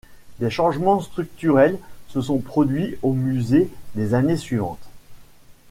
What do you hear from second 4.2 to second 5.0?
suivantes.